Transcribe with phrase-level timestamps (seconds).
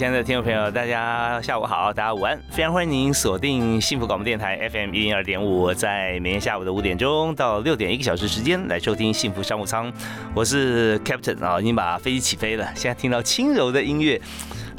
[0.00, 9.92] 亲爱的听众朋友，大家下午好，大家午安，非常欢迎您锁定幸福广播电台 FM 一零二点五，在每天下午的五点钟到六点一个小时时间来收听幸福商务舱，
[10.34, 14.18] 我是 Captain 啊，已经把飞机起飞了，现在听到轻柔的音乐。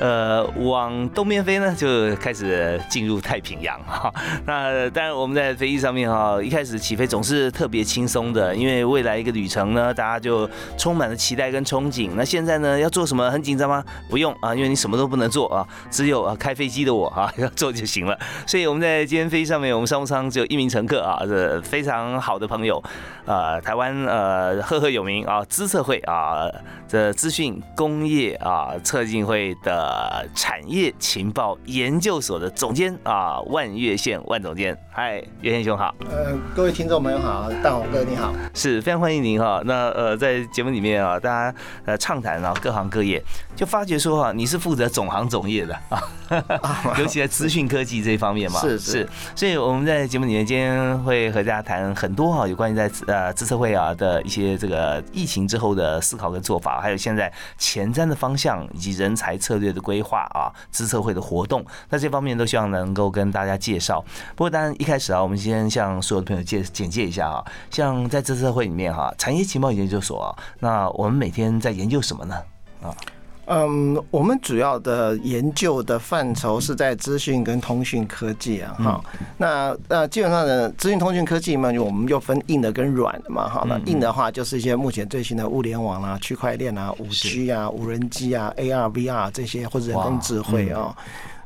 [0.01, 4.11] 呃，往东边飞呢，就开始进入太平洋哈。
[4.47, 12.09] 那当然，我们在飞机上面哈，一开始起飞总是特别轻松的，因为未来一个旅程呢，大家就充满了期待跟憧憬。
[12.15, 13.83] 那现在呢，要做什么很紧张吗？
[14.09, 18.17] 不用啊，因为你什么都不能做啊，只有啊开飞机的我啊 要做就行了。
[18.47, 22.81] 所以我们在今天飞机上面，我们商务舱只有一名乘客啊，这非常好的朋友，
[23.27, 26.49] 呃，台湾呃赫赫有名啊资策会啊
[26.87, 29.90] 这资讯工业啊策进会的。
[29.91, 35.93] 呃，产业情报研究所的总监啊，万月线万总监，嗨，月线兄好。
[36.09, 39.61] 呃，各位听众朋友好，大红哥你好，是非常欢迎您哈。
[39.65, 43.21] 那呃，在节目里面啊，大家呃畅谈啊各行各业，
[43.53, 49.09] 就发觉说哈，你是负责总行总业的 啊， 尤其在资讯科技这一方面嘛，是是。
[49.35, 59.80] 所以我们在节目里面今天会和大家谈很多哈，有关于在呃资策会啊的一些这个疫情之后的思考跟做法，还有现在前瞻的方向以及人才策略的。
[59.81, 63.99] 规划啊，资策会的活动，那这方面都希望能够跟大家介绍。
[64.35, 72.35] 不过当然一开始啊，我们先向所有的朋友介简介一下啊，像在资策会里面哈，产业情报研究所，那我们每天在研究什么呢？
[72.81, 72.95] 啊？
[73.45, 79.03] 嗯，我们主要的研究的范畴是在资讯跟通讯科技啊，哈。
[79.37, 83.65] 那那基本上呢，资讯通讯科技嘛，我们又分硬的跟软的嘛，哈。
[83.67, 90.95] 那硬的话就是一些目前最新的物联网啊、区块链啊、五 G 啊、无人机啊、AR、VR 这些或者人工智慧啊。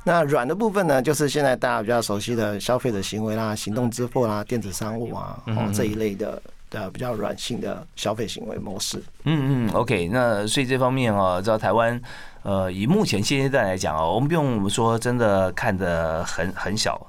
[0.04, 6.40] 那软的部分呢，就是现在大家比较熟悉的消费者行为啦、行动支付啦、电子商务啊，哦这一类的。
[6.82, 9.02] 的比较软性的消费行为模式。
[9.24, 12.00] 嗯嗯，OK，那所以这方面啊，知道台湾，
[12.44, 17.00] 呃，以目前现阶段来讲哦，我们不用说真的看得很很小，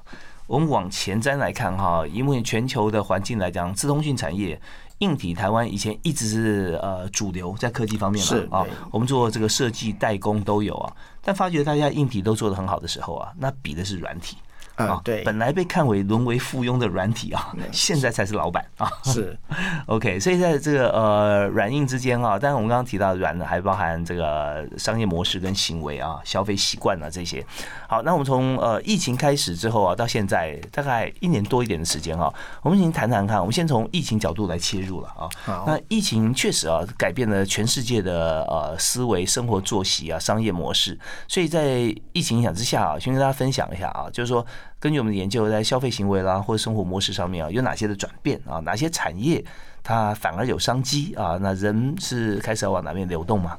[0.47, 4.59] 我们往前瞻来看哈，以目前全球的环境来讲，自通讯产业。
[4.99, 10.91] 硬体台湾以前一直是呃主流在科技方面嘛啊，我们做这个设计代工都有啊，
[11.21, 14.37] 但发觉大家硬体都做得很好的时候啊，那比的是软体。
[14.77, 18.87] 啊，对，本来被看为沦为附庸的软体啊， 现在才是老板啊。
[19.03, 19.35] 是，
[19.87, 27.43] OK，所以在这个呃软硬之间啊，但是我们刚刚提到软的还包含这个商业模式跟行为啊、消费习惯啊这些。
[27.87, 35.63] 好，那我们从呃疫情开始之后啊，到现在大概一年多一点的时间啊，我们先谈谈看，我们先从疫情角度来切入了啊。
[35.65, 40.95] 那疫情确实啊改变了全世界的呃思维、生活作息啊、商业模式，
[41.27, 44.45] 所以在疫情影响之下啊，先跟大家分享一下啊，就是说。
[44.79, 48.59] 根据我们的研究，在消费行为啦或者生活模式上面啊，有哪些的转变啊？
[48.59, 49.43] 哪些产业
[49.83, 51.37] 它反而有商机啊？
[51.41, 53.57] 那人是开始要往哪边流动吗？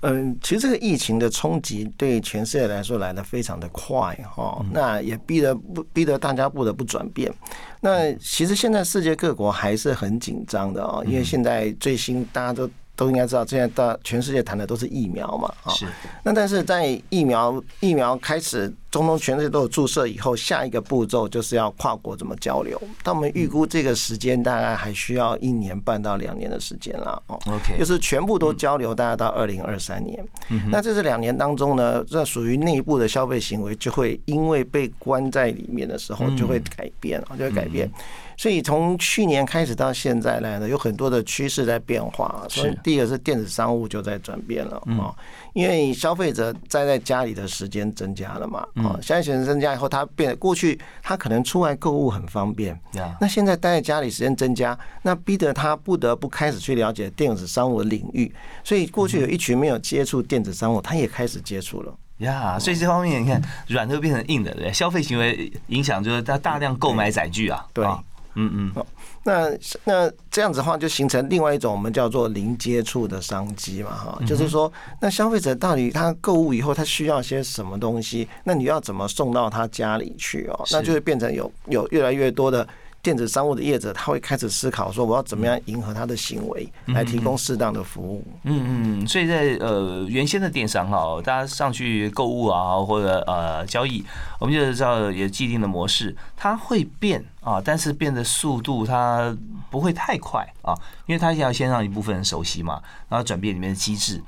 [0.00, 7.32] 嗯，其实这个疫情的冲击对全世界来说来的非常的快哈，那也逼得不逼得大家不得不转变。
[7.80, 12.68] 那其实现在世界各国还是很紧张的哦，因为现在最新大家都。
[12.94, 15.86] 都应该知道，现在大全世界谈的都是疫苗嘛，啊，是。
[16.22, 22.80] 那但是在疫苗疫苗开始中东全世界都有注射以后，下一个步骤就是要跨国怎么交流。
[23.02, 30.22] 但我们预估这个时间大概还需要一年半到两年的时间了，哦，OK，就是全部都交流，大概到二零二三年。
[30.70, 37.90] 那在这是两年当中呢，这属于内部的消费行为就会因为被关在里面的时候就会改变啊，就会改变。
[38.36, 42.44] 所以从去年开始到现在来呢，有很多的趋势在变化。
[42.50, 45.14] 所以第一个是电子商务就在转变了啊，
[45.52, 52.78] 因为消费者待在家里的时间增加了嘛哦，消费时间增加以后，他变过去他可能出来购物很方便，
[53.20, 58.32] 那现在待在家里时间增加，那逼得他不得不开始去了解电子商务的领域。
[58.64, 62.58] 所以过去有一群没有接触电子商务，他也开始接触了呀。
[62.58, 67.86] 所以这方面你看，软的变成硬的，对消费行为影响就是他大量购买载具啊，对。
[68.34, 68.86] 嗯嗯，好，
[69.24, 69.50] 那
[69.84, 78.26] 那这样子的话，就形成另外一种我们叫做零接触的商机嘛，哈，就是说，那消费者到底他购物以后，他需要些什么东西？
[78.44, 80.64] 那你要怎么送到他家里去哦？
[80.70, 82.66] 那就会变成有有越来越多的
[83.02, 88.24] 电子商务的业者，他会开始思考说，我要怎么样迎合他的行为，来提供适当的服务。
[88.44, 94.04] 嗯嗯，所以在呃原先的电商哈，大家上去购物啊，或者呃交易，
[94.38, 99.36] 我们就知道有既定的模式，它会变啊，但是变的速度它
[99.68, 100.72] 不会太快啊，
[101.06, 104.22] 因为它要先让一部分人熟悉嘛，然后转变里面的机制。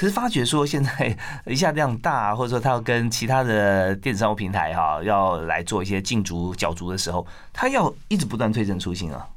[0.00, 1.14] 可是发觉说现在
[1.44, 9.28] 一下量大，或者说他要跟其他的电子商务平台哈，要来做一些竞逐角逐的时候，他要一直不断推陈出新啊。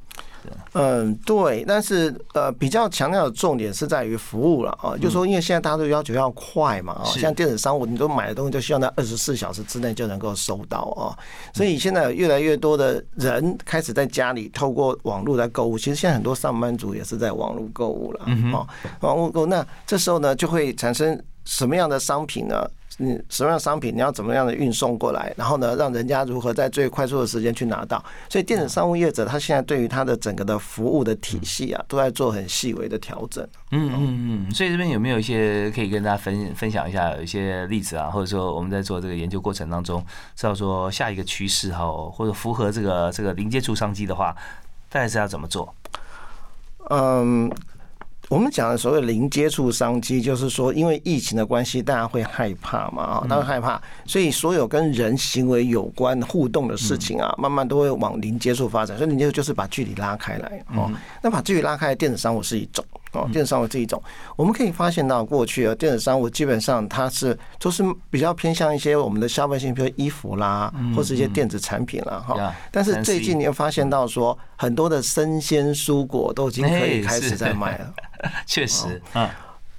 [0.72, 11.16] 嗯，对，但是呃，比较强调的重点是在于服务了啊，就说因为现在大家都要求要快嘛啊，像电子商务，你都买的东西就希望在二十四小时之内就能够收到啊，
[11.52, 18.20] 所以现在有越来越多的人开始在家里透过网络来购物，其实现在很多上班族也是在网络购物了
[18.52, 18.66] 啊，
[19.00, 22.68] 网络购，那这时候呢就会产生什么样的商品呢？
[22.96, 28.00] 你，什么样的商品你要怎么样的运送过来，然后呢，让人家如何在最快速的时间去拿到？
[28.28, 33.44] 所以电子商务业者他现在对于他的整个的服务的体系啊，都在做很细微的调整。
[33.72, 34.54] 嗯嗯嗯。
[34.54, 40.00] 所以这边有没有一些可以跟大家分分享一下，有一些例子啊，或者说我们在做这个研究过程当中，
[40.36, 44.32] 知道说下一个趋势哈，或者符合这个这个零接触商机的话，
[44.88, 45.74] 大概是要怎么做？
[46.90, 47.50] 嗯。
[48.30, 58.96] 我们讲的所谓零接触商机，就是说，因为疫情的关系，大家会害怕嘛啊，大家害怕，所以所有跟人行为有关互动的事情啊，慢慢都会往零接触发展。
[58.96, 60.90] 所以零接触就是把距离拉开来哦。
[61.22, 62.84] 那把距离拉开，电子商务是一种。
[63.14, 64.02] 哦，电子商务这一种，
[64.36, 72.54] 我们可以发现到过去啊，电子商务基本上它是都是比较偏向一些我们的消费性，比如衣服啦，或是一些电子产品啦，哈。
[72.70, 77.94] 但是最近你会发现到说，很多的生鲜蔬果都已经可以开始在卖了。
[78.46, 79.28] 确实，嗯。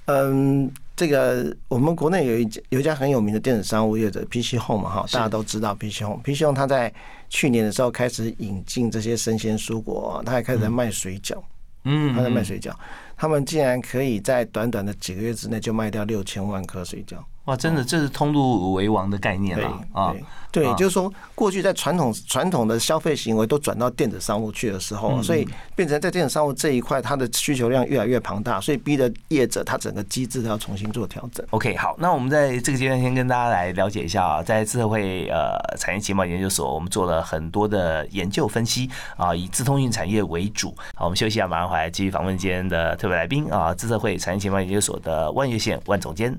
[0.08, 6.94] 嗯，这个我们国内有一有一家很有名的电子商务业者 PC Home 嘛，哈，大家都知道 PC Home，PC Home 它在
[7.28, 11.36] 去年的时候开始引进这些生鲜蔬果，它还开始在卖水饺，
[11.82, 12.70] 嗯，它在卖水饺。
[13.16, 17.16] 他们竟然可以在短短的几个月之内就卖掉六千万颗水饺。
[17.46, 20.14] 哇，真的，这是通路为王的概念了啊！
[20.50, 31.44] 对，就是说，过去在传统传统的消费行为都转到电子商务去的时候，所以变成在电子商务这一块，它的需求量越来越庞大，所以逼得业者他整个机制都要重新做调整。
[31.50, 40.74] OK，好，那我们在这个阶段先跟大家来了解一下啊，在智慧呃产业情报研究所，我们做了很多的研究分析啊，以自通讯产业为主。
[40.94, 46.36] 好，我们休息一下，马上回来继续访问今天的特别来宾啊，智慧会产业情报研究所的万月线万总监。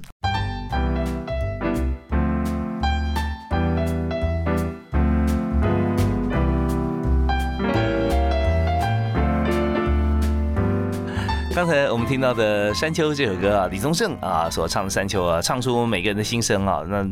[11.57, 16.83] 刚才我们听到的《山丘》这首歌啊，李宗盛啊所唱的《山丘》啊，唱出每个人的心声啊。
[16.87, 17.03] 那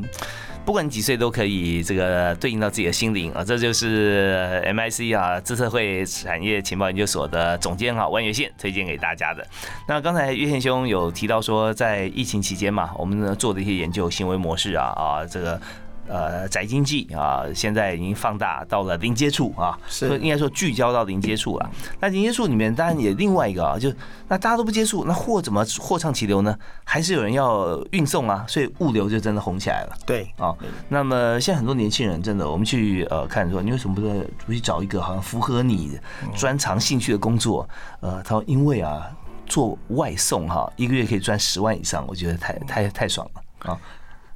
[0.63, 3.43] 不管几岁都可以这个对应到自己的心灵啊。
[3.43, 9.43] 这就是 MIC 啊，资策会产业情报研究所的总监啊，万月线推荐给大家的。
[9.87, 15.59] 那刚才月线兄有提到说，在疫情期间嘛，我们做的一些研究行为模式啊啊，这个。
[16.07, 21.69] 呃，宅经济啊，现在已经放大到了零接触啊，是应该说聚焦到零接触了。
[21.99, 23.91] 那零接触里面当然也另外一个啊，就
[24.27, 26.57] 那大家都不接触，那货怎么货畅其流呢？
[26.83, 29.97] 还是有人要运送啊，所以物流就真的红起来了。
[30.05, 30.55] 对啊，
[30.89, 34.01] 那么现在很多年轻人真的，我们去呃看说，你为什么不
[34.45, 35.99] 不去找一个好像符合你
[36.35, 37.67] 专长兴趣的工作？
[38.01, 39.09] 呃，他说因为啊，
[39.47, 43.79] 做外送哈，一个月可以赚十万以上，我觉得太太太爽了啊。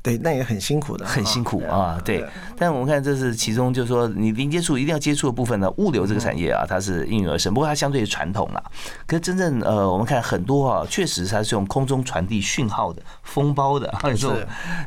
[0.02, 2.00] 对，那也很辛苦的，很辛苦啊。
[2.06, 2.26] 对，
[2.58, 7.54] 但我们看这是其中，就是说你零接触一定要接触的部分呢，物流这个产业啊，它是应运而生。
[7.54, 8.64] 不过它相对于传统了，
[9.06, 14.38] 可是真正呃，我们看很多啊，确实它是用空中传递讯号的封包的 这种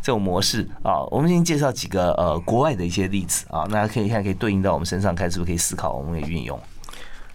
[0.02, 1.04] 这种模式啊。
[1.10, 6.58] 我们先介绍几个呃国外的一些例子啊，大家可以看可以对应到我们身上，看是不是可以思考，我们可以运用。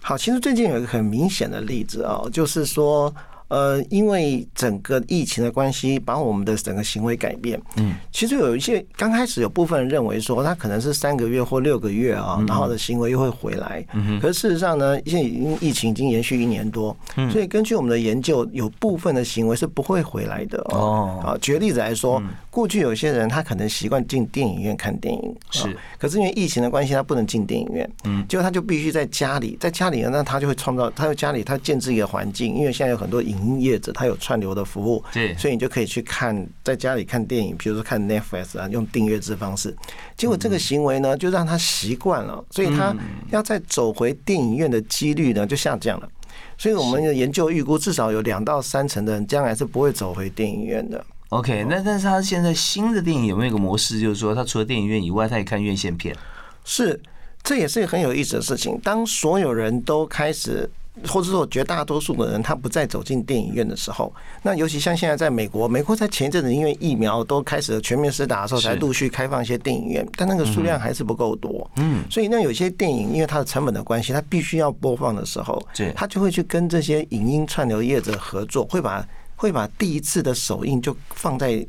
[0.00, 3.14] 好，其实最近有一个很明显的例子啊，就是说。
[3.48, 7.60] 呃，因为整个疫情的关系，把我们的整个行为改变。
[7.76, 13.84] 嗯，其实有一些刚开始有部分人认为说，他可能是三个月或六个月啊，然后的行为又会回来。
[13.94, 16.96] 嗯可是事实上呢，现在已经疫情已经延续一年多，
[17.30, 20.58] 所以根据我们的研究，有部分的行为是不会回来的。
[20.70, 21.22] 哦。
[21.24, 22.22] 啊，举个例子来说，
[22.58, 25.74] 过去有些人他可能习惯进电影院看电影，是。
[25.98, 27.90] 可是因为疫情的关系，他不能进电影院。
[28.04, 28.24] 嗯。
[28.28, 33.38] 结果他就必须在家里，在家里呢，那他就会创造，他在家里他建制一个环境，因为现在有很多影。
[33.38, 39.72] 营业者他有串流的服务，对，所以你就可以去看，在家里看电影，比如说看 Netflix 啊，用订阅制方式。
[40.16, 42.92] 结果这个行为呢，就让他习惯了，所以他
[43.30, 46.08] 要再走回电影院的几率呢就下降了。
[46.58, 51.02] 所以我们的研究预估，至少有两到三成的人将来是不会走回电影院的。
[51.30, 56.14] OK，那但是他现在新的电影有没有一个模式，就是说他除了电影院以外，他也看院线片？
[56.64, 57.00] 是。
[57.42, 58.78] 这也是很有意思的事情。
[58.82, 60.68] 当所有人都开始。
[61.06, 71.70] 或者说绝大多数的人他不再走进电影院的时候，那尤其像现在在美国，美国在前一阵子因为疫苗都开始全面施打的时候，才陆续开放一些电影院，但那个数量还是不够多。
[71.76, 79.06] 嗯，所以那有些电影因为它的成本的关系，它必须要播放的时候，他就会去跟这些影音串流业者合作，会把
[79.38, 81.66] 会把第一次的首映就放在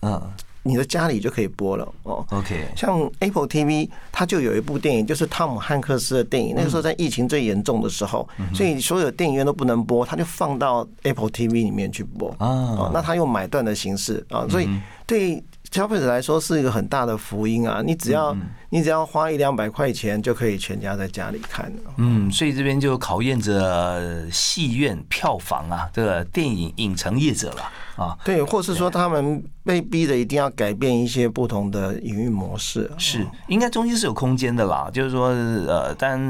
[0.00, 0.22] 嗯。
[0.66, 2.24] 你的家里就可以播了哦。
[2.30, 6.54] OK，像 Apple TV，它就有一部电影，就是汤姆汉克斯的电影。
[6.56, 12.90] 那个时候在疫情最严重的时候，所以所有电影院都不能播，它就放到 Apple TV 里面去播啊。
[12.94, 14.66] 那它用买断的形式啊，所以
[15.06, 17.82] 对消费者来说是一个很大的福音啊。
[17.84, 18.32] 你只要
[18.70, 27.62] 你只要花一两百块钱，就可以全家在家里看嗯，所以这边就考验着戏院票房啊，这个电影影城业者了。
[27.96, 34.88] 啊，对，或是说他们被逼的一定要改变一些不同的营运模式，是应该中间是有空间的啦。
[34.92, 36.20] 就是说，呃，但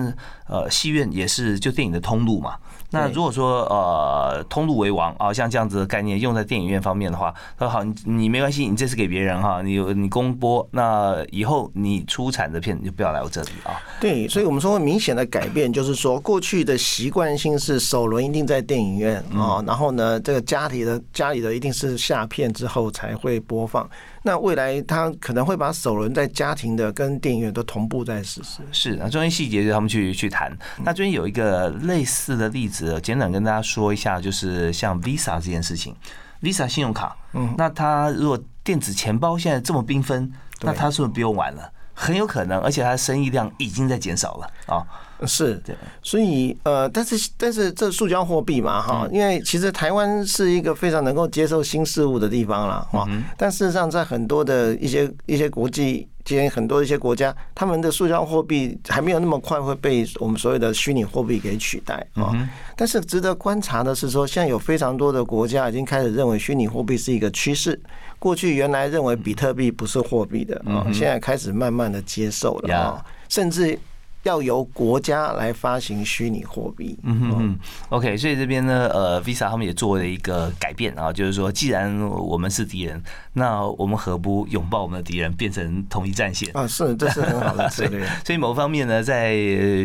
[0.46, 2.54] 呃，戏院也是就电影的通路嘛。
[2.94, 13.80] 那如果说呃，通路为王啊，像这样子的概念用在电影院方面的话，那好，你你没关系，你这次给别人哈，你你公播，那以后你出产的片就不要来我这里啊。
[13.98, 21.54] 对，所以我们说明显的改变就是说，过去的习惯性是首轮一定在电影院啊，然后呢，这个家里的家里的。
[21.54, 23.88] 一定是下片之后才会播放。
[24.26, 28.62] 那未来他可能会把首轮在家庭的跟电影院都同步在实施。
[28.72, 30.50] 是啊，中间细节就他们去去谈。
[30.82, 35.94] 那最近有一个类似的例子，简短跟大家说一下，就是像 Visa 这件事情
[36.40, 41.70] ，Visa 信用卡，嗯，那它如果电子钱包现在这么缤纷，那它是不是不用玩了？
[41.92, 44.82] 很有可能，而且它的生意量已经在减少了啊。
[45.26, 45.62] 是，
[46.02, 53.08] 所以呃，但是但是这塑胶货币嘛，哈，因为其实台湾是一个非常能够接受新事物的地方了，哈。
[53.36, 62.32] 但事实上，在很多的一些一些国际间，很多一些国家，他们的塑胶货币还没有那么快会被我们所谓的虚拟货币给取代啊。
[62.76, 67.80] 但是值得观察的是，说现在有非常多的国家已经开始认为虚拟货币是一个趋势。
[68.18, 73.78] 过去原来认为比特币不是货币的啊，现在开始慢慢的接受了啊，甚至。
[74.24, 76.98] 要由国家来发行虚拟货币。
[77.02, 77.58] 嗯哼哼
[77.90, 83.02] ，OK，所以这边呢，呃，Visa 他们也做了一个改变啊，就是说，既然我们是敌人，
[83.34, 86.66] 那我们何不拥抱我们的敌人，变成统一战线啊？
[86.66, 88.06] 是，这是很好的策略。
[88.24, 89.34] 所以某方面呢，在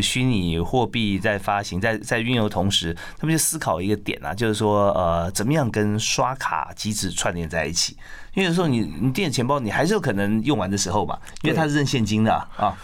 [0.01, 7.97] 虚拟货币在发行、在在运用同时，他们就思考一个点啊，就是说，呃，怎么样跟刷卡机制串联在一起？
[8.35, 12.77] 因为有时候你你电子钱包你还是有可能用完的时候嘛，因为它是认现金的啊。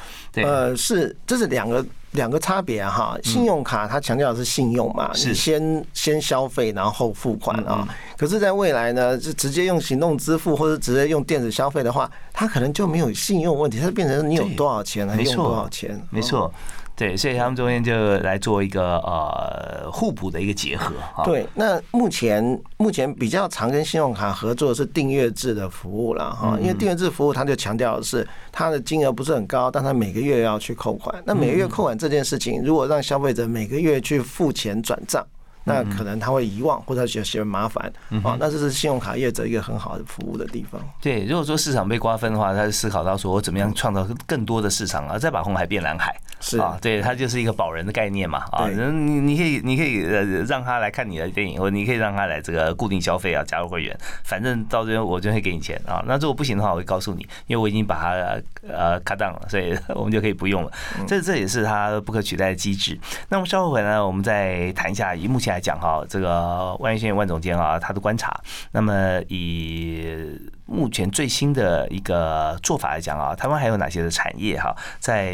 [0.43, 3.17] 呃，是，这是两个两个差别哈。
[3.23, 7.87] 信用卡它强调的是信用嘛，你先先消费然后付款啊。
[8.17, 16.51] 可是，在未来呢，是直接用行动支付或者直接用电子消费的话，它可能就没有信用问题，它变成你有多少钱来用多少钱，没错。
[16.95, 20.93] 对，所以他们中间就来做一个呃互补的一个结合。
[21.25, 31.21] 对，那目前目前比较常跟信用卡合作的是订阅制的服务了哈，因为订阅制服务它就强调的是它的金额不是很高，但它每个月要去扣款。
[31.25, 35.25] 那每个月扣款这件事情，如果让消费者每个月去付钱转账。
[35.65, 37.91] 那可能他会遗忘，或者觉得嫌麻烦
[38.23, 38.37] 啊。
[38.39, 40.81] 那这是信用卡业者一个很好的服务的地方。
[41.01, 46.15] 对，如果说市场被瓜分的话，他就思考到说我怎么样创造更多的市场啊，再把红海变蓝海。
[46.41, 48.67] 是啊，对，它就是一个保人的概念嘛啊。
[48.69, 56.03] 你你可以你可以呃让他来看你的电影，或你可以让他来这个固定消费啊，加入会员，反正到最后我就会给你钱啊。
[56.05, 60.71] 那如果不行的话，我会告诉你，因为我已经把它呃 cut down 了，所以我们就可以不用了。
[61.07, 62.99] 这这也是它不可取代的机制。
[63.29, 68.37] 那么稍后回来，我们再谈一下，以目前来讲哈，这个万源县万总监啊，他的观察。
[68.71, 75.33] 那么以目前最新的一个做法来讲啊，台湾还有哪些的产业哈，在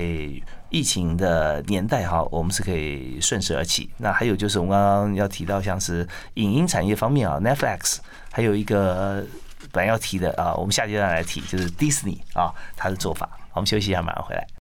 [0.70, 3.90] 疫情的年代哈，我们是可以顺势而起。
[3.98, 7.98] 那还有就是我们刚刚要提到，像是影音产业方面啊，Netflix，
[8.32, 9.26] 还有一个
[9.72, 13.28] 本来要提的啊，我们下阶段来提，就是 Disney 啊，它的做法。
[13.54, 14.61] 我们休息一下，马上回来。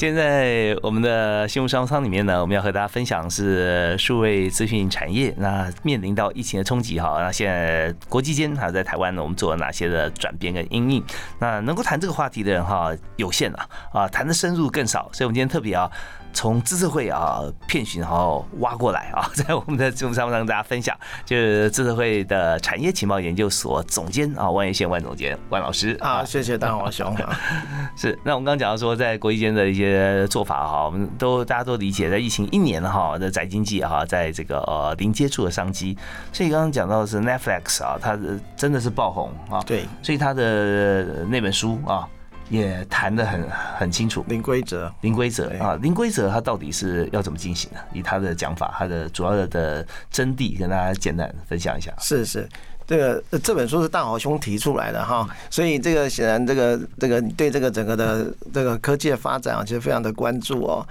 [0.00, 11.04] 现在我们的新闻商务舱里面呢，我们要和大家分享是数位资讯产业，那面临到疫情的冲击哈，那现在国际间还有在台湾呢，我们做了哪些的转变跟应应？
[11.38, 15.92] 那能够谈这个话题的人哈有限啊，啊谈的深入更少，所以我们今天特别啊。
[16.32, 20.96] 从知识会啊骗寻，然后挖过来啊，在我们的节目上跟大家分享，
[21.26, 27.14] 就是知识会的产业情报研究所总监啊，万源县万总监万老师啊，谢谢大华兄。
[27.96, 35.96] 是，那我们刚刚讲到说，在国际间的一些些做法哈，我们都大家都理解，在疫情一年哈的宅经济哈，在这个呃零接触的商机。
[36.32, 38.18] 所以刚刚讲到的是 Netflix 啊，它
[38.56, 39.60] 真的是爆红啊。
[39.66, 42.06] 对，所以它的那本书啊。
[42.50, 47.78] 也谈得很很清楚，零规则，零规则啊，零规则它到底是要怎么进行的？
[47.92, 51.94] 以他的讲法，他的主要的真谛，跟大家简单分享一下。
[52.00, 52.48] 是是，
[52.86, 60.86] 这个这本书是大豪兄提出来的哈，所以这个显然这个这个对这个整个的这个科技的发展啊，其实非常的关注哦。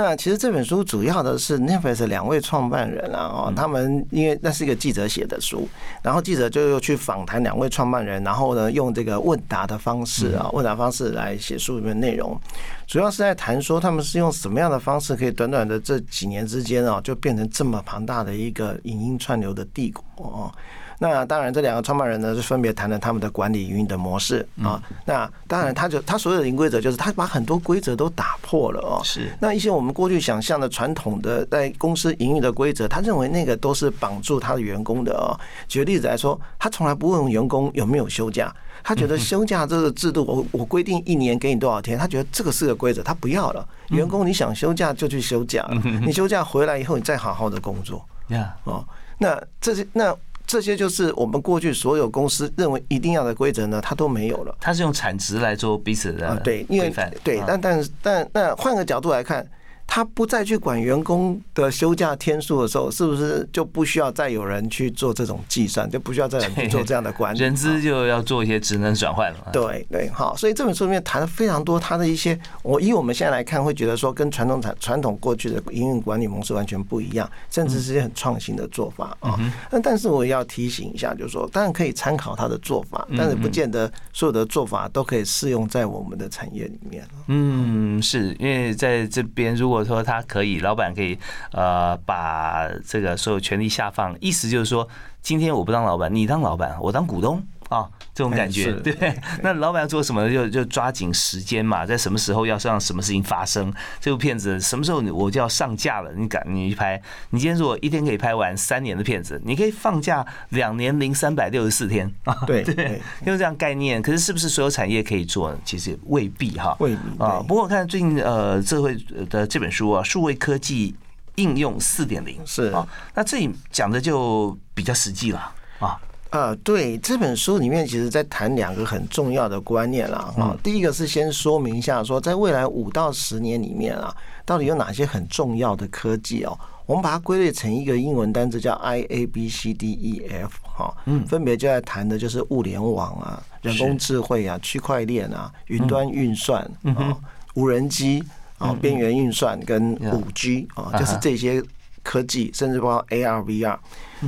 [0.00, 5.68] 那其实这本书主要的是 Netflix 两位创办人啊，哦，他们因为那是一个记者写的书，
[6.02, 12.40] 然后记者就又去访谈两位创办人，然后呢用这个问答的方式啊，问答方式来写书里面内容，
[12.86, 20.52] 主要是在谈说他们是用什么样的方式，可以短短的这几年之间啊，就变成这么庞大的一个影音串流的帝国哦。
[21.00, 24.82] 那当然，这两个创办人呢，是分别谈了他们的管理运营的模式啊。
[25.04, 29.00] 那当然，他就他所有的零规则，就是他把很多规则都打破了哦。
[29.04, 29.30] 是。
[29.40, 35.38] 那一些我们过去想象的传统的在公司营运的规则，他认为那个都是绑住他的员工的哦。
[35.68, 38.52] 举个例子来说，他从来不问员工有没有休假，
[38.82, 43.64] 他觉得休假这个制度，我我规定一年给你多少天，他觉得这个是个规则，他不要了。
[43.90, 45.64] 员工你想休假就去休假，
[46.04, 48.04] 你休假回来以后你再好好的工作。
[48.30, 48.84] 呀哦，
[49.18, 50.12] 那这些那。
[50.48, 54.56] 这些就是我们过去所有公司认为一定要的规则呢，它都没有了。
[54.58, 59.46] 它是用产值来做彼此的对，因为对，但但是但那换个角度来看。
[59.90, 67.38] 他不再去管员工的休假天数的时候，是不是就不需要再有人去做这种计算，就不需要再有人去做这样的管理？
[67.40, 69.48] 人资就要做一些职能转换了。
[69.50, 79.40] 对对，好，所以这本书里面谈了非常多他的一些，我以我们现在来看，会觉得说跟传统传传统过去的营运管理模式完全不一样，甚至是些很创新的做法啊。
[79.70, 87.08] 那但是我也要提醒一下，就是说，当然可以参考他的做法，但是不见得所有的做法都可以适用在我们的产业里面。
[87.28, 89.77] 嗯，是因为在这边如果。
[89.78, 91.16] 我说他可以，老板可以，
[91.52, 94.88] 呃，把这个所有权利下放，意思就是说，
[95.22, 97.40] 今天我不当老板，你当老板，我当股东。
[97.68, 97.88] 啊。
[98.14, 99.14] 这种感觉，对。
[99.44, 103.72] 那老板要做什么，就就抓紧时间嘛，在什么时候要让什么事情发生。
[104.00, 107.00] 这部片子什么时候我就要上架了，你赶你去拍。
[107.30, 112.36] 你今天如果一天可以拍完三年的片子，你可以放假两年零三百六十四天 啊。
[112.44, 114.02] 对对，用这样概念。
[114.02, 115.56] 可是是不是所有产业可以做？
[115.64, 116.76] 其实未必哈。
[116.80, 117.40] 未必啊。
[117.46, 118.96] 不过我看最近呃，这会
[119.30, 120.92] 的这本书啊，《数位科技
[121.36, 125.96] 应用四点零》是啊，那这里讲的就比较实际了啊。
[126.30, 130.32] 啊，对，这本书里面其实在谈两个很重要的观念啦。
[130.36, 134.14] 哈，第一个是先说明一下，说在未来五到十年里面啊，
[134.44, 136.58] 到底有哪些很重要的科技哦？
[136.84, 147.16] 我们把它归类成一个英文单词叫 I A B C D E F 哈，嗯，分别就在谈的就是物联网啊、人工智慧啊、区块链啊、云端运算啊、
[147.54, 148.22] 无人机
[148.58, 151.62] 啊、边缘运算跟五 G 啊，就是这些
[152.02, 153.78] 科技，甚至包括 A R V R。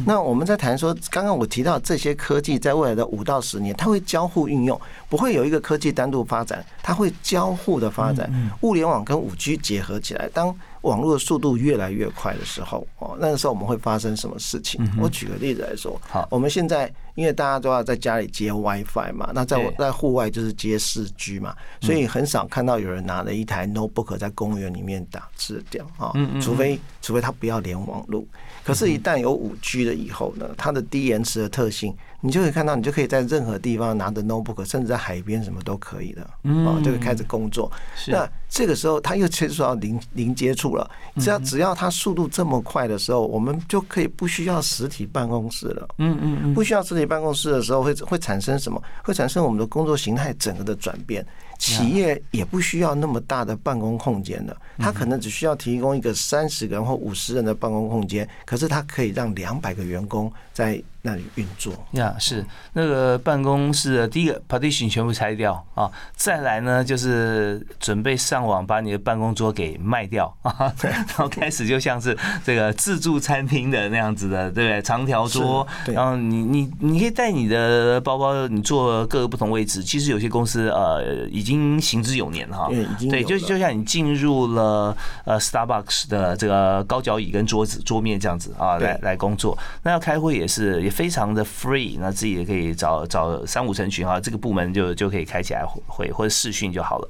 [0.07, 8.31] 那我们在谈说，刚刚我提到这些科技在未来的五到十年，它会交互运用，不会有一个科技单独发展，它会交互的发展。
[8.61, 14.81] 物联网跟五 G 结合起来，当网络的速度越来越快的时候，哦，那个时候我们会发生什么事情？
[14.99, 28.25] 我举个例子来说，好，我们现在因为大家都要在家里接 WiFi 嘛，那在在户外就是接四 G 嘛，所以很少看到有人拿了一台 notebook 在公园里面打字掉啊，除非除非他不要连网络。
[28.63, 31.95] 可是，一旦有五 G 了以后呢，它的低延迟的特性。
[32.23, 37.71] 你就可以看到，你就可以在任何地方拿着 notebook，甚至在海边什么都可以的，啊，就可以开始工作。
[38.09, 40.91] 那这个时候，他又接触到零零接触了。
[41.17, 45.89] 只要只要他速度这么快的时候，我们就可以不需要实体办公室了。
[45.99, 48.83] 嗯嗯嗯，不需要实体办公室的时候，会会产生什么？
[49.03, 51.27] 会产生我们的工作形态整个的转变。
[51.59, 60.83] 企业也不需要那么大的办公空间了，它可能只需要提供一个三十个人或五十人的办公空间，可是它可以让两百个员工在。
[61.03, 74.83] 那里运作呀，是那个办公室的第一个 partition 全部拆掉啊，再来呢就是准备上网把你的办公桌给卖掉啊， 然后开始就像是这个自助餐厅的那样子的，对不对？
[74.83, 79.83] 长条桌，然后你你你可以带你的包包，你坐各个不同位置。
[79.83, 82.69] 其实有些公司呃已经行之有年哈，
[83.09, 89.57] 对，就就像你进入了呃 Starbucks 的这个高脚椅跟桌子桌面这样子啊，来来工作。
[89.83, 90.90] 那要开会也是。
[90.91, 97.09] 非常的 free，那自己也可以找找三五成群啊，这个部门就就可以开起来会或者视讯就好了。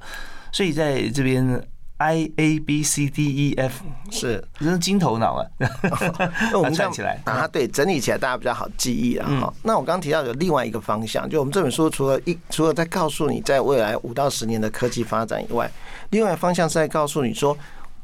[0.53, 1.63] 所以在这边
[1.97, 5.47] I A B C D E F 是，真是金头脑啊！
[6.51, 9.27] 那我们 这样串起来把它对整理起来，大家比较好记忆啊。
[9.29, 15.71] 嗯哈，那我刚刚提到有另外一个方向，就我们这本书除了一除了在告诉你在未来五到十年的科技发展以外，
[16.11, 17.57] 另外一个方向是在告诉你说。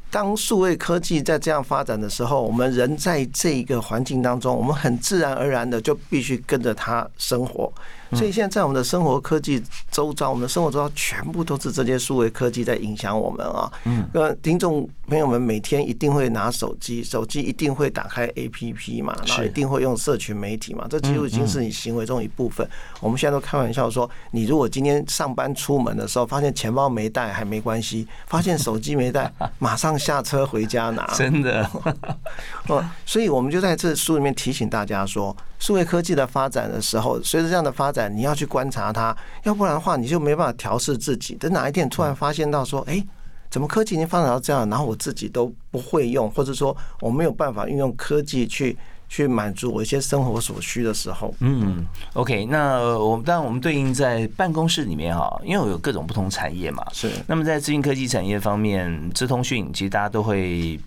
[0.09, 7.71] 当数位科技在这样发展的时候，我们人在这一个环境当中，我们很自然而然的就必须跟着它生活。
[8.13, 13.69] 所以现在在我们的生活科技周遭，我们的生活周遭全部都是这些数位科技在影响我们啊。
[13.83, 22.65] 嗯，呃，听众朋友们每天一定会拿手机，手机一定会打开 APP 嘛，然后一定会用社群媒体嘛，这几乎已经是你行为中一部分。
[23.01, 31.05] 我们现在都开玩笑说，你如果今天上班出门的时候发现钱包没带还没关系，发现手机没带， 马上下车回家拿。
[31.15, 31.69] 真的，
[32.67, 41.35] 哦，所以我们就在这书里面提醒大家说，数位科技的发展的时候，随着这样的发展，你要去观察它，要不然的话，你就没办法调试自己。
[41.35, 43.03] 等哪一天突然发现到说，哎，
[43.49, 48.77] 怎么科技已经发展到这样，然后我自己都不会用，或者说我没有办法运用科技去
[49.09, 60.79] 去满足我一些生活所需的时候，嗯，OK，那我们当然我们对应在办公室里面哈，因为我有各种不同产业嘛，是那么在资讯科技产业方面，资通讯其实大家都会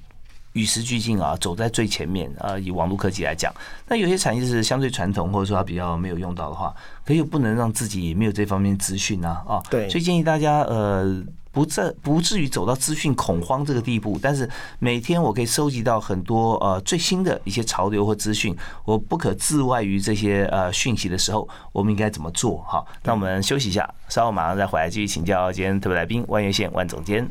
[0.52, 2.58] 与时俱进啊，走在最前面啊。
[2.58, 3.52] 以网络科技来讲，
[3.88, 6.74] 那有些产业是相对传统，或者说它比较没有用到的话，
[7.06, 9.62] 可又不能让自己没有这方面资讯啊啊。
[9.70, 11.24] 对所以建议大家呃。
[11.52, 22.58] 不至不至于走到资讯恐慌这个地步，但是每天我可以收集到很多呃最新的一些潮流或资讯，我不可自外于这些呃讯息的时候，我们应该怎么做？
[22.58, 27.28] 哈，那我们休息一下，稍后马上再回来继续请教今天特别来宾万源县万总监。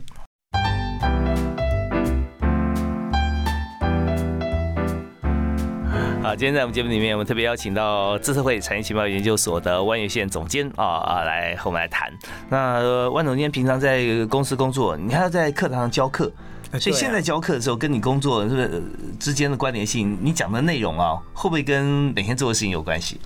[6.30, 12.08] 好，今天在我们节目里面，我们特别邀请到资策会产业情报研究所的万源县总监啊啊来和我们来谈。
[12.50, 16.32] 那呃万总监平常在公司工作，你还要在课堂上教课，
[16.80, 18.80] 所以现在教课的时候，跟你工作是不是呃
[19.20, 20.16] 之间的关联性？
[20.22, 21.84] 你讲的内容啊，会不会跟
[22.16, 23.20] 每天做的事情有关系？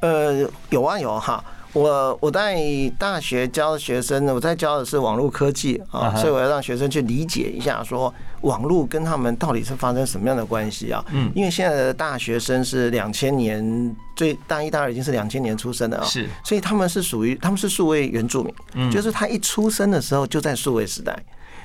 [0.00, 1.44] 呃，有啊有哈。
[1.74, 2.56] 我我在
[2.98, 11.04] 大学教学生，我在教的是网络科技啊，所以我要让学生去理解一下，说网络跟他们到底是发生什么样的关系啊？
[11.10, 21.14] 嗯因为现在的大学生是两千年最大一、大二已经是两千年出生的啊，是所以他们是属于他们是数位原住民，嗯就是他一出生的时候就在数位时代。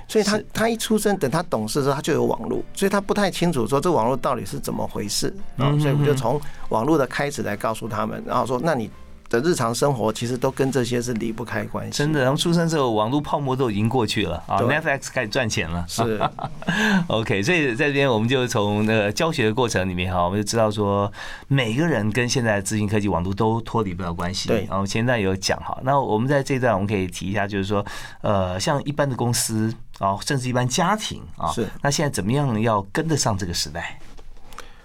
[0.07, 5.69] 所以他他一出生，等他懂事的时候，他就有网络，所以他不太清楚说这网络到底是怎么回事啊。
[5.69, 8.89] 嗯所以我就从网络的开始来告诉他们，然后说，那你
[9.29, 11.97] 的日常生活其实都跟这些是离不开关系。
[11.97, 15.85] 真的，然后出生之后，网络泡沫都已经过去了啊，Netflix 开始赚钱了。
[15.87, 16.19] 是
[17.07, 21.11] OK，所以在这边我们就从那个教学的过程里面哈，我们就知道说
[21.47, 24.47] 每个人跟现在的资讯科技网络都脱离不了关系。
[24.47, 27.85] 对然后前一段有讲哈，那我们在这一段我们可以提一下，就是说
[28.21, 33.99] 呃，像一般的公司啊，甚至一般家庭啊，是那现在怎么样要跟得上这个时代？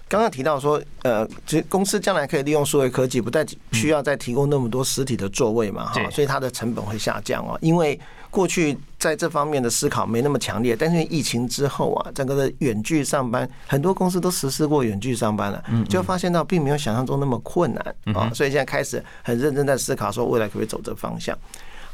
[0.07, 7.57] 刚刚提到说，呃，其实公司将来可以利用数位科技，不再需要再提供那么多实体的座位嘛，哈对，所以它的成本会下降哦。
[7.59, 21.35] 因为过去在这方面的思考没那么强烈，但是疫情之后啊，整个的远距上班，很多公司都实施过远距上班了，就发现到并没有想象中那么困难啊，所以现在开始很认真在思考说未来可不可以走这方向。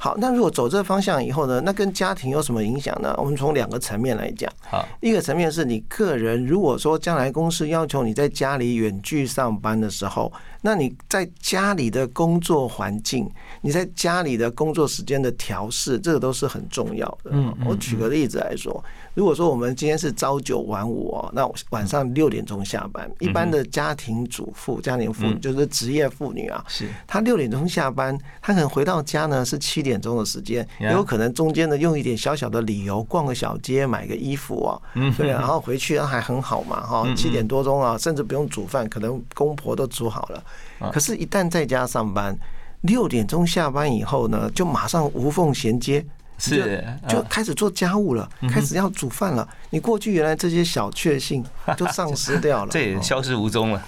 [0.04, 3.14] 好，那如果走这方向以后呢，那跟家庭有什么影响呢？
[3.20, 4.52] 我们从两个层面来讲。
[4.60, 13.30] 好，一个层面是你个人，如果说将来公司要求你在家里远距上班的时候，那你在家里的工作环境，
[13.62, 17.32] 你在家里的工作时间的调试，这个都是很重要的。
[17.32, 18.84] 嗯嗯我举个例子来说，
[19.16, 26.88] 如果说我们今天是朝九晚五哦，那晚上六点钟下班，一般的家庭主妇、家庭妇女就是职业妇女啊，是。
[27.08, 34.80] 她六点钟下班，她可能回到家呢是七点钟的时间，也有可能中间呢用一点小小的理由逛个小街买个衣服啊，
[35.18, 40.44] 对，然后回去还很好嘛哈，七点多钟啊，甚至不用煮饭，可能公婆都煮好了。
[40.92, 42.38] 可是，一旦在家上班，
[42.82, 46.06] 六点钟下班以后呢，就马上无缝衔接。
[46.44, 49.48] 是就开始做家务了，开始要煮饭了。
[49.70, 51.46] 你过去原来这些小确幸
[51.78, 53.86] 就丧失掉了， 这也哦消失无踪了。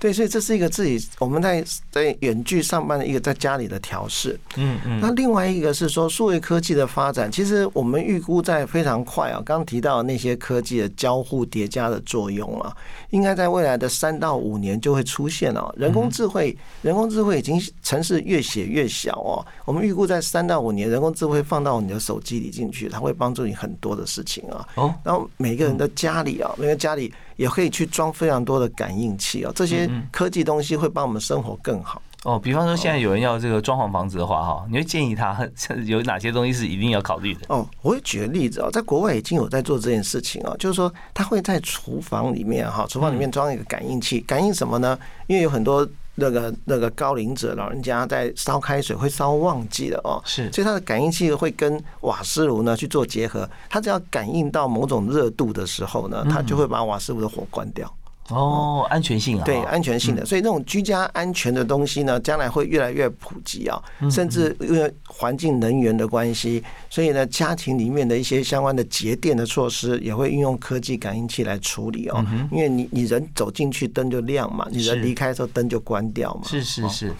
[0.00, 4.38] 哦，对，所以这是一个自己我们在在远距上班的一个在家里的调试。
[4.56, 9.36] 嗯嗯，那另外一个是说，数位科技的发展，其实我们预估在非常快啊。
[9.44, 12.74] 刚刚提到的那些科技的交互叠加的作用啊，
[13.10, 15.72] 应该在未来的三到五年就会出现哦。
[15.76, 19.44] 人工智慧，人工智慧已经城市越写越小哦。
[19.66, 24.66] 我们预估在三到五年，人工智慧放到你的手机里进去，它会帮助你很多的事情啊。
[24.76, 32.02] 哦，然后每个人的家里啊，每个家里也可以去装非常多的感应器哦，这些科技东西会帮我们生活更好。
[32.24, 35.34] 哦，比方说现在有人要这个装潢房子的话，哈，你会建议他
[35.86, 37.40] 有哪些东西是一定要考虑的？
[37.48, 44.98] 哦，我会举个例子哦，在国外已经有在做这件事情啊，就是说他会在厨房里面哈，厨房里面装一个感应器，感应什么呢？
[45.28, 45.88] 因为有很多
[46.20, 57.92] 那个那个高龄者老人家在烧开水会烧忘记了哦，是，所以它的感应器会跟瓦斯炉呢去做结合，它只要感应到某种热度的时候呢，它就会把瓦斯炉的火关掉。
[58.30, 77.12] 哦，安全性啊，对安全性的，所以那种居家安全的东西呢，将来会越来越普及啊，甚至因为环境能源的关系，所以呢，家庭里面的一些相关的节电的措施也会运用科技感应器来处理哦，因为你你人走进去灯就亮嘛，你人离开的时候灯就关掉嘛，是是是。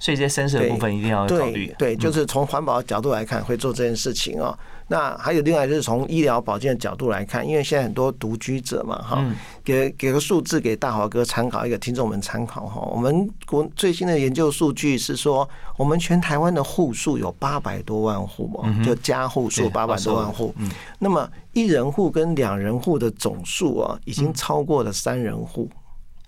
[0.00, 1.74] 所以这些深色的部分一定要考虑。
[1.78, 4.54] 对，就是从环保的角度来看，会做这件事情哦。
[4.86, 9.24] 那还有另外就是从医疗保健的角度来看，因为现在很多独居者嘛，哈，
[9.64, 12.82] 给给个数字给大华哥参考，一个听众们参考哈。
[12.92, 20.54] 我们国最新的研究数据是说，我们全台湾的户数有八百多万户嘛，就家户数八百多万户。
[20.98, 25.68] 那么一人户跟两人户的总数啊，已经超过了三人户。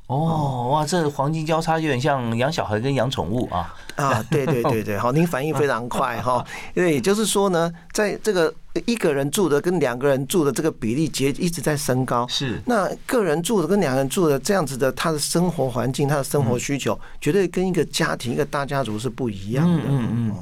[0.06, 3.74] 哦，哇，这黄金交叉有点像养小孩跟养宠物啊！
[3.96, 6.44] 啊，对对对对，好，您反应非常快 哈。
[6.74, 12.24] 因为也就是说呢，在这个一个人住的跟两个人住的这个比例节一直在升高。
[12.28, 19.82] 是，那个人住的跟两个人住的这样子的，他的生活环境、他的生活需求，绝对跟一个家庭、一个大家族是不一样的。
[19.88, 20.36] 嗯嗯。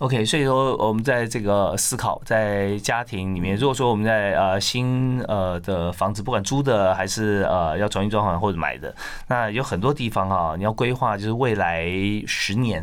[0.00, 8.94] OK，所以说我们在这个思考，在家庭里面，如果说我们在呃新呃的房子，不管租的还是呃要重新装潢或者买的，
[9.28, 11.84] 那有很多地方啊，你要规划就是未来
[12.26, 12.82] 十年，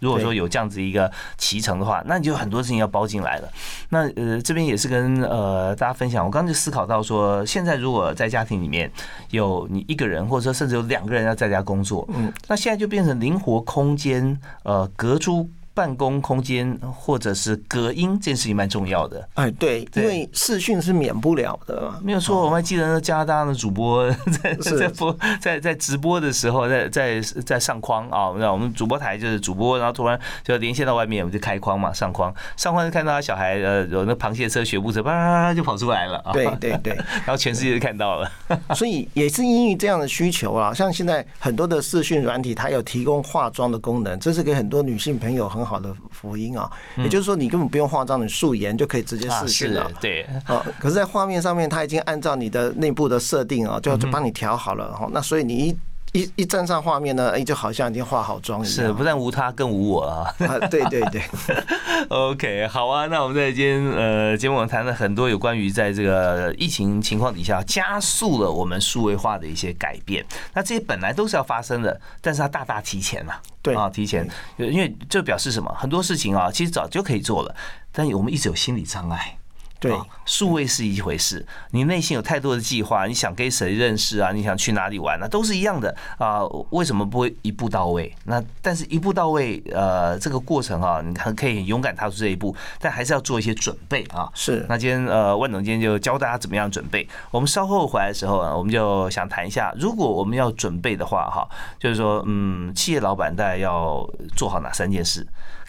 [0.00, 3.48] 如果说有这样子一个骑程的话，那你就很多事情要包进来了。
[3.90, 8.90] 那呃这边也是跟呃大家分享，我刚刚就思考到说，现在如果在家庭里面
[9.30, 15.48] 有你一个人，或者说甚至有两个人要在家工作，嗯，那现在就变成灵活空间，呃隔租。
[15.78, 19.28] 办公空间或者是隔音这件事情蛮重要的。
[19.34, 21.94] 哎，对，因为视讯是免不了的。
[22.02, 24.10] 没有错，我们还记得加拿大的主播
[24.42, 28.34] 在在播在在直播的时候，在在在上框啊。
[28.36, 36.20] 那我们主播台就是主播，然后突然就连线到外面，我们就开框嘛，上框上框就看到他小孩呃有那螃蟹车、学步车，叭就跑出来了。
[36.32, 38.28] 对对对， 然后全世界都看到了。
[38.74, 45.67] 所以也是因为这样的需求啊，像现在很多的视讯软体，它有提供化妆的功能，这是给很多女性朋友很。
[45.67, 49.90] 好的福音啊，也就是说你根本不用化妆，你素颜就可以直接视讯了。
[50.00, 54.94] 对，啊，可是，在画面上面，它已经按照你的内部的设定啊，就就帮你调好了。
[54.94, 55.76] 哈，那所以你一。
[56.12, 58.72] 一一站上画面呢，哎，就好像已经化好妆一样。
[58.72, 60.34] 是，不但无他，更无我啊！
[60.70, 61.22] 对对对。
[62.08, 63.06] OK，好啊。
[63.06, 70.24] 那我们在今天呃节目谈了很多有关于在这个疫情情况底下加速了我们数位化的一些改变。
[70.54, 73.40] 那这些本来都是要发生的，但是它大大提前了。
[73.60, 75.70] 对啊，提前，因为这表示什么？
[75.78, 77.54] 很多事情啊，其实早就可以做了，
[77.92, 79.36] 但我们一直有心理障碍。
[79.80, 84.32] 对，数位是一回事，你内心有太多的计划，你想跟谁认识啊？
[84.32, 85.28] 你想去哪里玩啊？
[85.28, 86.40] 都是一样的啊。
[86.70, 88.12] 为什么不会一步到位？
[88.24, 94.28] 那但是一步到位，呃，这个过程啊，你很可以勇敢踏出这一步，但还是要做一些准备啊。
[94.34, 94.66] 是。
[94.68, 97.08] 那今天呃，万总今天就教大家怎么样准备。
[97.30, 104.04] 我们稍后回来的时候啊，我们就想谈一下，如果我们要准备的话，哈，就是说，嗯，企业老板大概要
[104.36, 105.24] 做好哪三件事？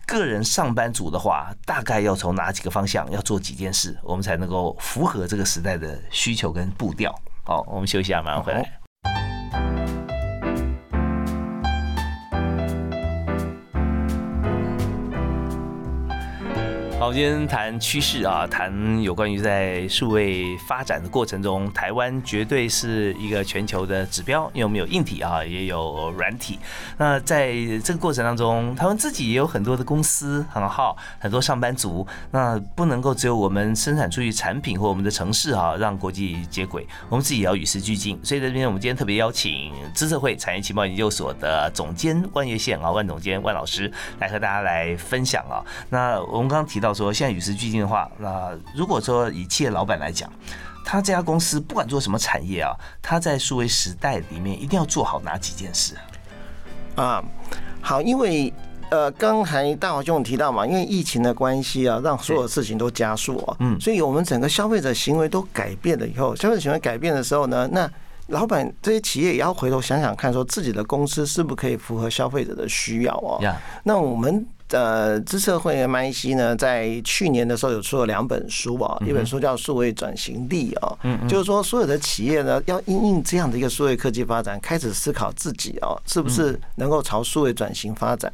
[0.10, 7.14] 个人上班族的话，大概要从哪几个方向要做几件事，我们才能够符合这个时代的需求跟步调？
[7.44, 8.79] 好，我们休息一下，马上回来。
[17.10, 26.60] 好，今天谈趋势啊，谈有关于在数位发展的过程中，台湾绝对是一个全球的指标，因为我们有硬体啊，也有软体。
[27.00, 27.52] 那在
[27.84, 32.06] 这个过程当中，台湾自己也有很多的公司很好，很多上班族。
[32.30, 38.20] 那不能够只有我们生产出去产品或我们的城市啊，让国际接轨，我们自己也要与时俱进。
[38.24, 45.66] 所以在这边，我们今天特别邀请资策会产业情报研究所的总监万月线啊，万总监万老师来和大家来分享啊。
[45.90, 46.94] 那我们刚刚提到。
[47.00, 50.30] 说现在与时俱进的话，那如果说以企业老板来讲，
[50.84, 55.96] 他这家公司不管做什么产业啊，他在数位时代里面一定要做好哪几件事
[56.96, 57.24] 啊？
[57.82, 58.54] 好，因为
[58.92, 67.90] 呃，刚才大华兄提到嘛，因为疫情的关系啊，让所有事情都加速啊，嗯，所以我们整个消费者行为都改变了以后，消费者行为改变的时候呢，那
[68.28, 73.56] 老板这些企业也要回头想想看，说自己的公司是不是可以符合消费者的需要啊？
[73.84, 74.46] 那我们。
[74.70, 88.32] 呃，知社会 MIC 呢，在去年的时候有出了两本书啊，一本书叫《数位转型力》啊，就是说所有的企业呢，要应应这样的一个数位科技发展，开始思考自己哦，是不是能够朝数位转型发展。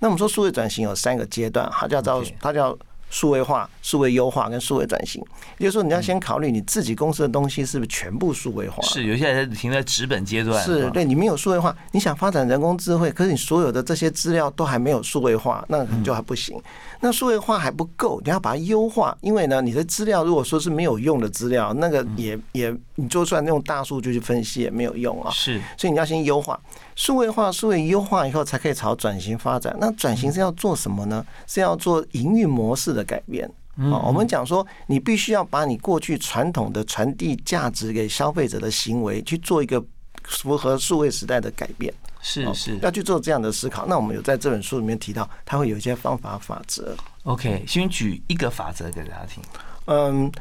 [0.00, 2.76] 那我们说数位转型有三个阶段，它叫做它叫。
[3.08, 5.22] 数位化、数位优化跟数位转型，
[5.58, 8.82] 也就是说，你要先考虑你自己公司的东西是不是全部数位化。
[8.82, 10.62] 是，有些人停在纸本阶段。
[10.64, 16.60] 是对，你没有数位化，你想发展人工智慧，可是你所有的这些资料都还没有数位化，那就还不行。
[17.00, 25.30] 那数位化还不够，你要把它优化，因为呢，你的资料如果说是没有用的资料，那个也也你做出来那种大数据去分析也没有用啊。
[25.30, 26.60] 是，所以你要先优化，
[26.94, 29.76] 数位化、数位优化以后，才可以朝转型发展。
[29.78, 31.24] 那转型是要做什么呢？
[31.46, 33.48] 是要做营运模式的改变。
[33.76, 39.84] 啊，我们讲说，你必须要把你过去传统的传递价值给消费者的行为，去做一个
[40.24, 41.92] 符合数位时代的改变。
[42.22, 43.86] 是是，要去做这样的思考。
[43.86, 46.96] 那我们有在这本书里面提到，它会有一些方法法则。
[47.24, 49.42] OK，先举一个法则给大家听。
[49.84, 50.32] 嗯，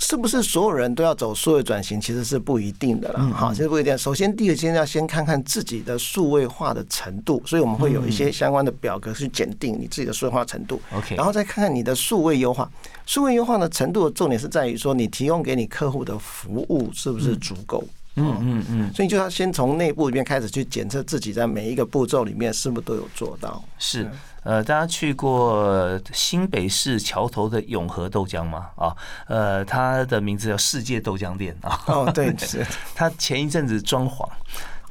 [0.00, 2.00] 是不是所有人都要走数位转型？
[2.00, 3.20] 其实是不一定的了。
[3.34, 3.96] 好，其实不一定。
[3.96, 10.80] 首先，第一个先要先看看自己的数位化的程度，所以我们会有一些相关的表格去检定你自己的数位化程度。
[10.96, 12.68] OK，然后再看看你的数位优化。
[13.04, 17.84] 数位优化的程度的重点是在于说，你提供给你客户的服务是不是足够。
[17.86, 23.62] 嗯嗯嗯嗯，所以就要先从内部里面开始去检测自己在每一个步骤里面是不是都有做到。
[23.78, 24.10] 是，
[24.42, 28.66] 呃，大家去过新北市桥头的永和豆浆吗？
[28.76, 28.94] 啊，
[29.28, 31.80] 呃，它的名字叫世界豆浆店啊。
[31.86, 32.66] 哦，对，是。
[32.94, 34.28] 它前一阵子装潢，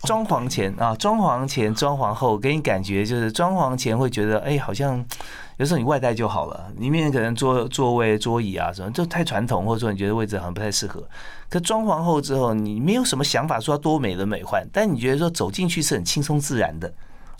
[0.03, 5.05] 装潢前啊，装潢前、装潢后，给你感觉就是装潢前会觉得，哎，好像。
[5.59, 11.03] 有时候你外带就好了，里面可能座座位、桌椅啊什么，就太传统，或者说你觉得位置好像不太适合。
[11.49, 16.87] 可装潢后之后，你没有什么想法说要多美轮美奂，但你觉得说走进去是很轻松自然的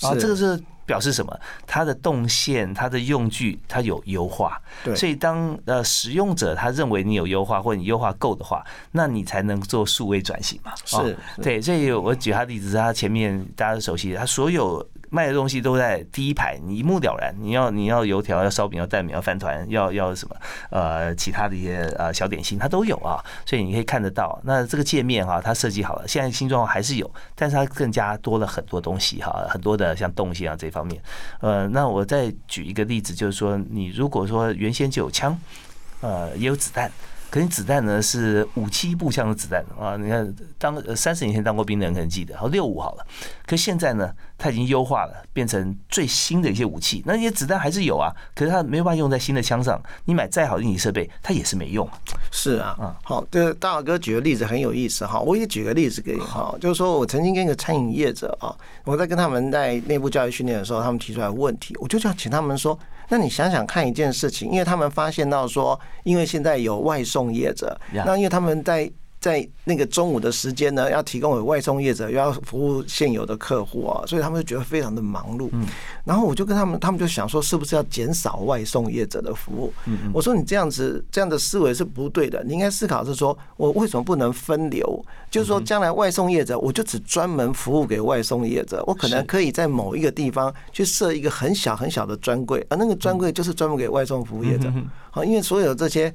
[0.01, 1.39] 啊，这个是表示什么？
[1.65, 4.62] 它的动线、它的用具，它有优化。
[4.84, 10.73] 对，所以当呃使用者他认为你有优化，或者你优化够的话，那你才能做数位转型嘛。
[10.84, 14.86] 是对，所以我举他例子，他前面大家都熟悉，他所有。
[15.10, 17.36] 卖的东西都在第一排，你一目了然。
[17.39, 20.36] 你要你要油条，要烧饼，要蛋饼，要饭团，要要什么？
[20.69, 23.24] 呃，其他的一些呃小点心，它都有啊。
[23.45, 24.39] 所以你可以看得到。
[24.43, 26.08] 那这个界面哈，它设计好了。
[26.08, 31.02] 现在新装还是有，但是它更加多了很多东西哈，很多的像动线啊这方面。
[31.41, 35.38] 呃，那我再举一个例子，就是说，你如果说原先就有枪，
[36.02, 36.91] 呃，也有子弹。
[37.32, 39.95] 可能子弹呢是武器步枪的子弹啊！
[39.98, 43.06] 你看，当三十年前当过兵的人可能记得，好六五好了。
[43.45, 47.04] 可现在呢，它已经优化了，变成最新的一些武器。
[47.06, 49.80] 那些子弹还是有啊，可是它没有办法用在新的枪上。
[50.06, 51.88] 你买再好的硬体设备，它也是没用。
[52.32, 62.80] 是啊，嗯，好，这大老哥举个例子很有意思哈，我也举个例子给你哈，就是说我曾经跟一个餐饮业者啊，我在跟他们在内部教育训练的时候，他们提出来问题，我就想请他们说。
[63.10, 68.89] 那你想想看一件事情，因为他们发现到说，因为现在有外送业者，那因为他们在。
[69.19, 75.49] 在那个中午的时间呢，要提供给外送业者，又要服务现有的客户啊，所以他们就觉得非常的忙碌。
[75.51, 75.65] 嗯，
[76.05, 79.73] 然后我就跟他们，他们就想说，是不是要减少外送业者的服务？
[80.13, 85.05] 我说你这样子这样的思维是不对的，你应该思考是说，我为什么不能分流？
[85.29, 94.71] 就是说，将来外送业者，我就只专门服务给外送业者，我可能可以在某一个地方去设一个很小很小的专柜，而那个专柜就是专门给外送服务业者。
[95.12, 96.13] 好，因为所有这些。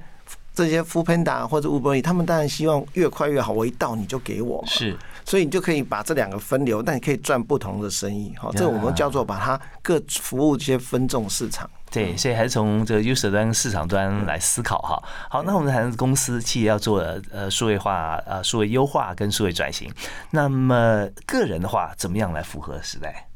[0.54, 3.52] 这些 f o o Panda 或者 Uber，他们当然希望越快越好。
[3.52, 8.32] 我一到你就给我，是，所以你就可以把这两个分流，但你可以赚不同的生意。
[8.38, 11.68] 好，这我们叫做把它各服务这些分众市场。
[11.90, 15.00] 对，所以还是从这个 user 端、市场端来思考哈。
[15.28, 19.88] 好，那我们谈公司企业要做的呃数位化、呃数位优化跟数位转型。
[20.30, 23.28] 那么个人的话，怎么样来符合时代？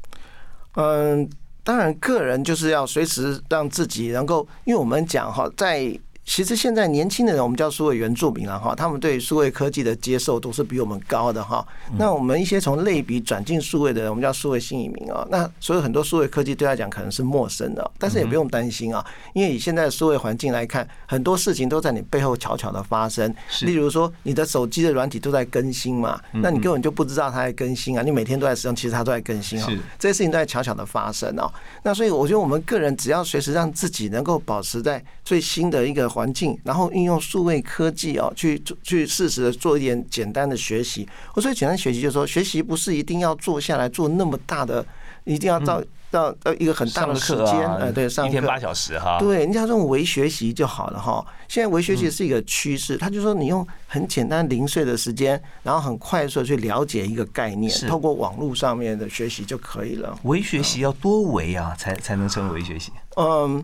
[0.75, 1.29] 嗯，
[1.63, 5.97] 当然个人就是要随时让自己能够，因为我们讲哈，在
[6.29, 11.67] 其实现在年轻的人，我们叫数位原住民了哈，他们对数位科技的接受度是比我们高的哈。
[11.97, 15.27] 那我们一些从类比转进数位的人，我们叫数位新移民啊。
[15.31, 23.33] 那所以很多数位科技对他讲可能是陌生的，但是也不用担心啊，因为以现在的数位环境来看，很多事情都在你背后悄悄的发生。
[23.61, 28.03] 例如说，你的手机的软体都在更新嘛，那你根本就不知道它在更新啊。
[28.03, 29.67] 你每天都在使用，其实它都在更新啊。
[29.97, 31.51] 这些事情都在悄悄的发生啊。
[31.81, 36.07] 那所以我觉得我们个人只要随时让自己能够保持在最新的一个。
[36.19, 41.07] 环境，然后运用数位科技哦，去去适时的做一点简单的学习。
[41.33, 44.85] 我说简单学习就是说，学习不是一定要坐下来做那么大的，
[45.23, 51.25] 一定要到到呃一个很大的时间，呃，对，上一天八小时哈，对，人家这种微学习就好了哈。
[51.47, 60.19] 现在微学习是一个趋势，他就说你用很简单零碎的时间，然后很快速的去了解一个概念，透过网络上面的学习就可以了。
[60.23, 62.91] 微学习要多维啊，才才能称为微学习？
[63.15, 63.63] 嗯。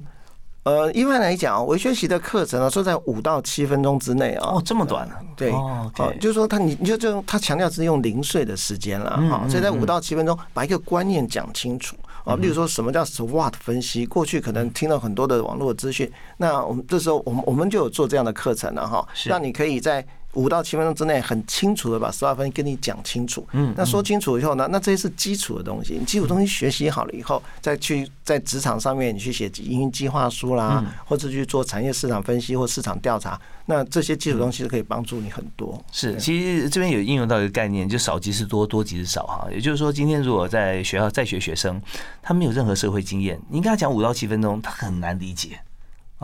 [0.66, 4.56] 呃，一般来讲，微学习的课程呢，说在五到七分钟之内啊。
[4.56, 5.08] 哦，这么短？
[5.36, 12.36] 对，哦，就是说他，你你就就他强调是用零碎的时间了哈，所以在五到七分钟把一个观念讲清楚啊。
[12.38, 20.04] 例如说什么叫 SWOT 分析，过去可能听到很多的网络资讯，那我们这时候我们我们就有做这样的课程了哈，让你可以在。
[20.36, 23.46] 五到七分钟之内，很清楚的把十二分跟你讲清楚。
[23.54, 25.96] 嗯，那说清楚以后呢，那这些是基础的东西。
[26.00, 35.84] 你基础东西学习好了以后，再去在职场上面，你去写营运计划书啦，或者去做产业市场分析或市场调查，那这些基础东西是可以帮助你很多。
[35.92, 39.48] 是，其实这边有应用到一个概念，就少即是多，多即是少哈。
[39.52, 41.82] 也就是说，今天如果在学校在学学生，
[42.22, 45.60] 他没有任何社会经验，你跟他讲五到七分钟，他很难理解。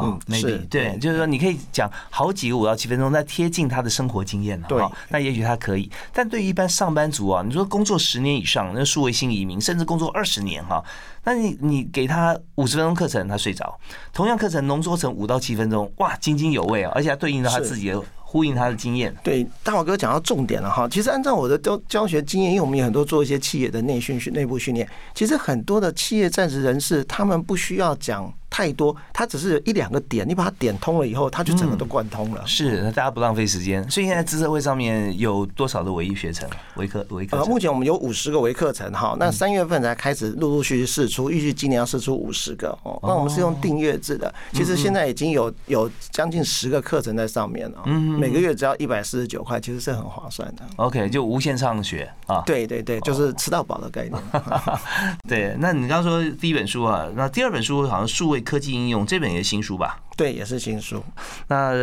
[0.02, 5.90] 嗯，是对，就是说你可以讲好几个五到七分钟，那贴近他的生活经验了，对，那也许他可以。
[6.14, 10.84] 但对于一般上班族啊，你说工作十年以上，那数位新移民，甚至工作二十年哈，
[11.24, 13.66] 那你你给他五十分钟课程，他睡着；
[14.12, 18.02] 同样课程浓缩成五到七分钟，哇，津津有味啊，而且对应到他自己的。
[18.32, 20.88] 呼应他的经验，对大华哥讲到重点了哈。
[20.88, 32.42] 其实按照我的教教学经验，因为我们有很多做一些企业的内训训内部训练，其实很多的企业在职人士，他们不需要讲太多，他只是一两个点，你把它点通了以后，他就整个都贯通了。
[32.48, 33.84] 是，那大家不浪费时间。
[33.90, 37.38] 所以现在资策会上面有多少的唯一学程、唯课、唯课？
[37.38, 39.18] 呃，目前我们有五十个唯课程哈。
[39.20, 42.98] 那三月份才开始陆陆续续试出，预计今年要试出五十个哦。
[43.04, 47.84] 那我们是用订阅制的，其实现在已经有有将近十个课程在上面了。
[47.88, 48.21] 嗯。
[48.22, 50.64] 每个月只要一百四十九块，其实是很划算的。
[50.76, 52.44] OK，就无限上学啊。
[52.46, 54.22] 对对对，就是吃到饱的概念。
[55.28, 60.00] 对，那你刚刚说第一本书啊，那第二本书好像数位科技应用，这本也是新书吧？
[60.16, 61.04] 对，也是新书。
[61.48, 61.74] 那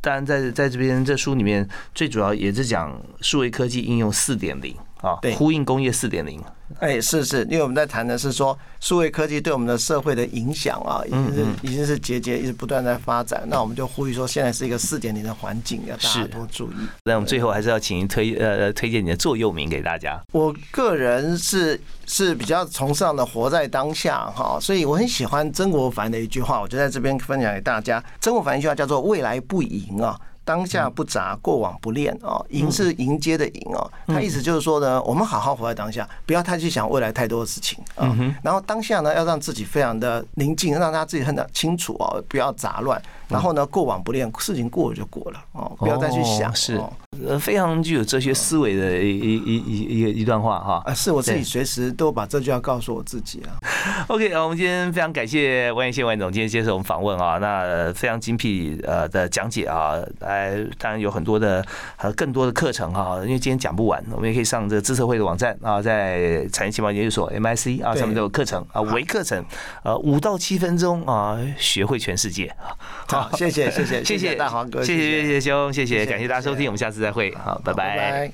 [0.00, 6.40] 当然，在在这边这书里面，最主要也是讲数位科技应用四点零啊，对，呼应工业四点零。
[6.78, 13.42] 哎，是是，因为我们在谈的是说，数位科技对我们的社会的影响啊，已经是已经是节节一直不断在发展。
[13.46, 16.76] 那我们就呼吁说，现在是一个四点零的环境，要大家多注意。
[17.04, 20.18] 那我们最后还是要请您推呃推荐你的座右铭给大家。
[20.32, 28.02] 我个人是是比较崇尚的活在当下哈，所以我很喜欢曾国藩的一句话，我就在这边分享给大家。
[28.20, 30.18] 曾国藩一句话叫做“未来不赢啊”。
[30.44, 33.90] 当下不杂，过往不恋哦，迎是迎接的迎哦。
[34.06, 38.16] 他意思就是说呢，我们好好活在当下，不要太去想未来太多的事情啊。
[38.42, 43.00] 然后当下呢，要让自己非常的宁静，让他自己很清楚哦，不要杂乱。
[43.28, 46.54] 然后呢，过往不恋，事情过了就过了哦，不要再去想。
[46.54, 46.78] 是，
[47.26, 50.82] 呃，非常具有哲学思维的一一一一一一段话哈。
[50.84, 53.56] 啊，是我自己随时都把这句话告诉我自己啊。
[54.08, 59.94] OK 啊，我们今天非常感谢万县万总今天接受我们访问啊，那非常精辟呃的讲解啊。
[60.42, 61.64] 哎，当然有很多的
[61.98, 69.44] 呃更多的课程哈，因为今天讲不完，我们也可以上这个资策会的网站啊，在产业情报研究所 MIC 啊上面都有课程啊，微课程，
[69.84, 72.46] 呃五到七分钟啊，学会全世界。
[72.46, 72.74] 啊。
[73.06, 75.40] 好，谢谢谢谢谢谢大黄哥，谢谢谢谢。
[75.40, 78.32] 兄，谢谢感谢大家收听，我们下次再会，好，拜拜。